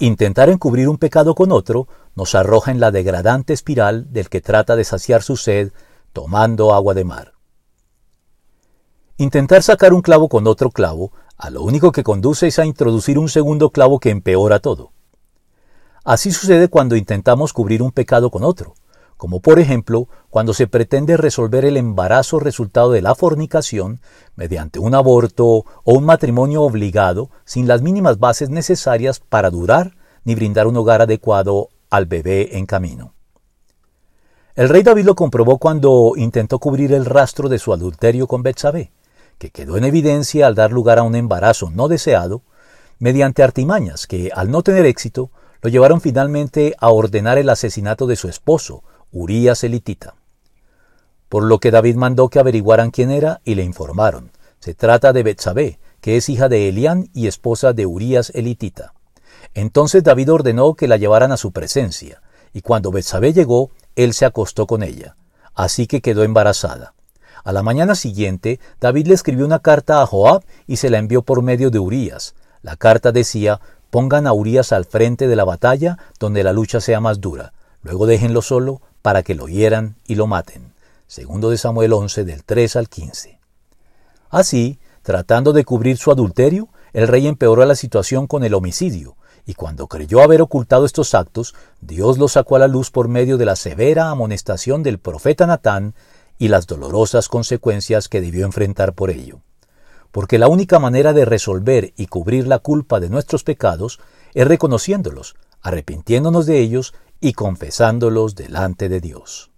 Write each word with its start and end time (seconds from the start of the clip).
Intentar 0.00 0.48
encubrir 0.48 0.88
un 0.88 0.96
pecado 0.96 1.34
con 1.34 1.50
otro 1.50 1.88
nos 2.14 2.36
arroja 2.36 2.70
en 2.70 2.78
la 2.78 2.92
degradante 2.92 3.52
espiral 3.52 4.12
del 4.12 4.28
que 4.28 4.40
trata 4.40 4.76
de 4.76 4.84
saciar 4.84 5.22
su 5.22 5.36
sed 5.36 5.72
tomando 6.12 6.72
agua 6.72 6.94
de 6.94 7.04
mar. 7.04 7.32
Intentar 9.16 9.64
sacar 9.64 9.92
un 9.92 10.00
clavo 10.00 10.28
con 10.28 10.46
otro 10.46 10.70
clavo 10.70 11.10
a 11.36 11.50
lo 11.50 11.62
único 11.62 11.90
que 11.90 12.04
conduce 12.04 12.46
es 12.46 12.60
a 12.60 12.64
introducir 12.64 13.18
un 13.18 13.28
segundo 13.28 13.70
clavo 13.70 13.98
que 13.98 14.10
empeora 14.10 14.60
todo. 14.60 14.92
Así 16.04 16.30
sucede 16.30 16.68
cuando 16.68 16.94
intentamos 16.94 17.52
cubrir 17.52 17.82
un 17.82 17.90
pecado 17.90 18.30
con 18.30 18.44
otro, 18.44 18.74
como 19.18 19.40
por 19.40 19.58
ejemplo 19.58 20.08
cuando 20.30 20.54
se 20.54 20.66
pretende 20.66 21.18
resolver 21.18 21.66
el 21.66 21.76
embarazo 21.76 22.40
resultado 22.40 22.92
de 22.92 23.02
la 23.02 23.14
fornicación 23.14 24.00
mediante 24.34 24.78
un 24.78 24.94
aborto 24.94 25.44
o 25.44 25.64
un 25.84 26.06
matrimonio 26.06 26.62
obligado 26.62 27.28
sin 27.44 27.68
las 27.68 27.82
mínimas 27.82 28.18
bases 28.18 28.48
necesarias 28.48 29.20
para 29.20 29.50
durar 29.50 29.96
ni 30.24 30.34
brindar 30.34 30.66
un 30.66 30.78
hogar 30.78 31.02
adecuado 31.02 31.68
al 31.90 32.06
bebé 32.06 32.56
en 32.56 32.64
camino. 32.64 33.12
El 34.54 34.70
rey 34.70 34.82
David 34.82 35.04
lo 35.04 35.14
comprobó 35.14 35.58
cuando 35.58 36.14
intentó 36.16 36.58
cubrir 36.58 36.94
el 36.94 37.04
rastro 37.04 37.50
de 37.50 37.58
su 37.58 37.74
adulterio 37.74 38.26
con 38.26 38.42
Betsabé 38.42 38.92
que 39.38 39.50
quedó 39.50 39.76
en 39.76 39.84
evidencia 39.84 40.46
al 40.46 40.54
dar 40.54 40.72
lugar 40.72 40.98
a 40.98 41.04
un 41.04 41.14
embarazo 41.14 41.70
no 41.70 41.88
deseado, 41.88 42.42
mediante 42.98 43.42
artimañas 43.42 44.06
que, 44.06 44.30
al 44.34 44.50
no 44.50 44.62
tener 44.62 44.84
éxito, 44.84 45.30
lo 45.62 45.70
llevaron 45.70 46.00
finalmente 46.00 46.74
a 46.78 46.90
ordenar 46.90 47.38
el 47.38 47.48
asesinato 47.48 48.06
de 48.06 48.16
su 48.16 48.28
esposo, 48.28 48.82
Urías 49.10 49.64
elitita. 49.64 50.14
Por 51.28 51.44
lo 51.44 51.58
que 51.58 51.70
David 51.70 51.96
mandó 51.96 52.28
que 52.28 52.38
averiguaran 52.38 52.90
quién 52.90 53.10
era 53.10 53.40
y 53.44 53.54
le 53.54 53.64
informaron. 53.64 54.32
Se 54.60 54.74
trata 54.74 55.12
de 55.12 55.22
Betsabé, 55.22 55.78
que 56.00 56.16
es 56.16 56.28
hija 56.28 56.48
de 56.48 56.68
Elián 56.68 57.08
y 57.14 57.26
esposa 57.26 57.72
de 57.72 57.86
Urías 57.86 58.30
elitita. 58.34 58.92
Entonces 59.54 60.02
David 60.02 60.32
ordenó 60.32 60.74
que 60.74 60.88
la 60.88 60.96
llevaran 60.96 61.32
a 61.32 61.36
su 61.36 61.52
presencia, 61.52 62.22
y 62.52 62.60
cuando 62.60 62.90
Betsabé 62.90 63.32
llegó, 63.32 63.70
él 63.96 64.12
se 64.14 64.26
acostó 64.26 64.66
con 64.66 64.82
ella. 64.82 65.16
Así 65.54 65.86
que 65.86 66.02
quedó 66.02 66.22
embarazada. 66.22 66.94
A 67.44 67.52
la 67.52 67.62
mañana 67.62 67.94
siguiente, 67.94 68.60
David 68.80 69.06
le 69.06 69.14
escribió 69.14 69.46
una 69.46 69.60
carta 69.60 70.02
a 70.02 70.06
Joab 70.06 70.44
y 70.66 70.76
se 70.76 70.90
la 70.90 70.98
envió 70.98 71.22
por 71.22 71.42
medio 71.42 71.70
de 71.70 71.78
Urías. 71.78 72.34
La 72.62 72.76
carta 72.76 73.10
decía, 73.10 73.60
pongan 73.90 74.26
a 74.26 74.34
Urías 74.34 74.72
al 74.72 74.84
frente 74.84 75.28
de 75.28 75.36
la 75.36 75.44
batalla 75.44 75.98
donde 76.18 76.44
la 76.44 76.52
lucha 76.52 76.80
sea 76.80 77.00
más 77.00 77.20
dura, 77.20 77.52
luego 77.82 78.06
déjenlo 78.06 78.42
solo 78.42 78.82
para 79.08 79.22
que 79.22 79.34
lo 79.34 79.48
hieran 79.48 79.96
y 80.06 80.16
lo 80.16 80.26
maten. 80.26 80.74
Segundo 81.06 81.48
de 81.48 81.56
Samuel 81.56 81.94
11 81.94 82.26
del 82.26 82.44
3 82.44 82.76
al 82.76 82.90
15. 82.90 83.40
Así, 84.28 84.80
tratando 85.00 85.54
de 85.54 85.64
cubrir 85.64 85.96
su 85.96 86.10
adulterio, 86.10 86.68
el 86.92 87.08
rey 87.08 87.26
empeoró 87.26 87.64
la 87.64 87.74
situación 87.74 88.26
con 88.26 88.44
el 88.44 88.52
homicidio, 88.52 89.16
y 89.46 89.54
cuando 89.54 89.86
creyó 89.86 90.22
haber 90.22 90.42
ocultado 90.42 90.84
estos 90.84 91.14
actos, 91.14 91.54
Dios 91.80 92.18
los 92.18 92.32
sacó 92.32 92.56
a 92.56 92.58
la 92.58 92.68
luz 92.68 92.90
por 92.90 93.08
medio 93.08 93.38
de 93.38 93.46
la 93.46 93.56
severa 93.56 94.10
amonestación 94.10 94.82
del 94.82 94.98
profeta 94.98 95.46
Natán 95.46 95.94
y 96.38 96.48
las 96.48 96.66
dolorosas 96.66 97.30
consecuencias 97.30 98.10
que 98.10 98.20
debió 98.20 98.44
enfrentar 98.44 98.92
por 98.92 99.08
ello. 99.08 99.40
Porque 100.12 100.36
la 100.36 100.48
única 100.48 100.78
manera 100.78 101.14
de 101.14 101.24
resolver 101.24 101.94
y 101.96 102.08
cubrir 102.08 102.46
la 102.46 102.58
culpa 102.58 103.00
de 103.00 103.08
nuestros 103.08 103.42
pecados 103.42 104.00
es 104.34 104.46
reconociéndolos, 104.46 105.34
arrepintiéndonos 105.62 106.44
de 106.44 106.58
ellos 106.58 106.92
y 107.20 107.32
confesándolos 107.32 108.34
delante 108.34 108.88
de 108.88 109.00
Dios. 109.00 109.50